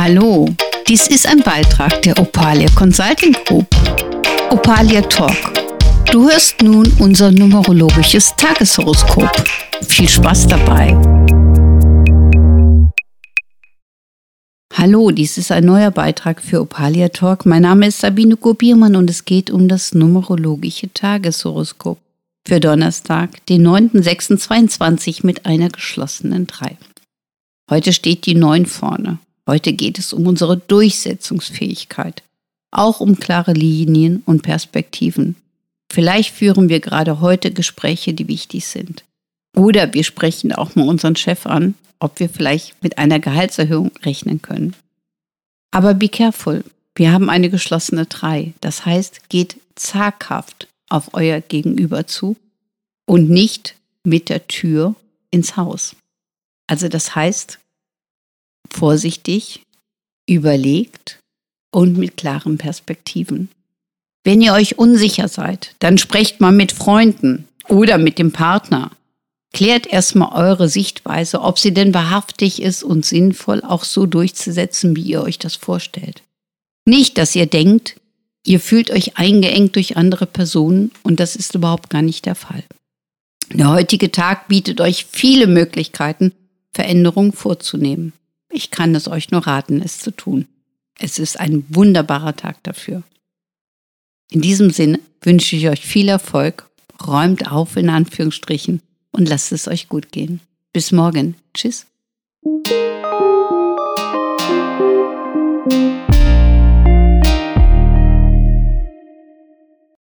[0.00, 0.48] Hallo,
[0.86, 3.66] dies ist ein Beitrag der Opalia Consulting Group.
[4.48, 5.34] Opalia Talk.
[6.12, 9.28] Du hörst nun unser numerologisches Tageshoroskop.
[9.88, 10.96] Viel Spaß dabei.
[14.72, 17.44] Hallo, dies ist ein neuer Beitrag für Opalia Talk.
[17.44, 21.98] Mein Name ist Sabine Kopiermann und es geht um das numerologische Tageshoroskop
[22.46, 26.76] für Donnerstag, den 9.06.22 mit einer geschlossenen 3.
[27.68, 29.18] Heute steht die 9 vorne.
[29.48, 32.22] Heute geht es um unsere Durchsetzungsfähigkeit,
[32.70, 35.36] auch um klare Linien und Perspektiven.
[35.90, 39.04] Vielleicht führen wir gerade heute Gespräche, die wichtig sind.
[39.56, 44.42] Oder wir sprechen auch mal unseren Chef an, ob wir vielleicht mit einer Gehaltserhöhung rechnen
[44.42, 44.76] können.
[45.70, 46.62] Aber be careful,
[46.94, 48.52] wir haben eine geschlossene 3.
[48.60, 52.36] Das heißt, geht zaghaft auf euer Gegenüber zu
[53.06, 54.94] und nicht mit der Tür
[55.30, 55.96] ins Haus.
[56.66, 57.58] Also das heißt,
[58.74, 59.62] vorsichtig,
[60.28, 61.18] überlegt
[61.70, 63.48] und mit klaren Perspektiven.
[64.24, 68.90] Wenn ihr euch unsicher seid, dann sprecht mal mit Freunden oder mit dem Partner.
[69.54, 75.02] Klärt erstmal eure Sichtweise, ob sie denn wahrhaftig ist und sinnvoll auch so durchzusetzen, wie
[75.02, 76.22] ihr euch das vorstellt.
[76.84, 77.96] Nicht, dass ihr denkt,
[78.44, 82.64] ihr fühlt euch eingeengt durch andere Personen und das ist überhaupt gar nicht der Fall.
[83.52, 86.32] Der heutige Tag bietet euch viele Möglichkeiten,
[86.72, 88.12] Veränderungen vorzunehmen.
[88.58, 90.48] Ich kann es euch nur raten, es zu tun.
[90.98, 93.04] Es ist ein wunderbarer Tag dafür.
[94.32, 96.68] In diesem Sinne wünsche ich euch viel Erfolg,
[97.06, 100.40] räumt auf in Anführungsstrichen und lasst es euch gut gehen.
[100.72, 101.36] Bis morgen.
[101.54, 101.86] Tschüss.